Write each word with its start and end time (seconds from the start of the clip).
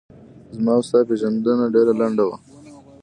زما 0.55 0.73
و 0.79 0.85
ستا 0.87 0.99
پیژندنه 1.09 1.65
ډېره 1.73 1.93
لڼده 1.99 2.23
وه 2.27 2.37